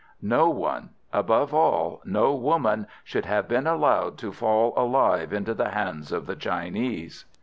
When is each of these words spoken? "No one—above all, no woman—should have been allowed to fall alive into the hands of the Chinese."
"No 0.19 0.49
one—above 0.49 1.53
all, 1.53 2.01
no 2.05 2.33
woman—should 2.33 3.25
have 3.27 3.47
been 3.47 3.67
allowed 3.67 4.17
to 4.17 4.31
fall 4.33 4.73
alive 4.75 5.31
into 5.31 5.53
the 5.53 5.69
hands 5.69 6.11
of 6.11 6.25
the 6.25 6.35
Chinese." 6.35 7.25